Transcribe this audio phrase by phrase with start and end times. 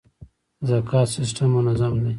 [0.59, 2.09] د زکات سیستم منظم دی؟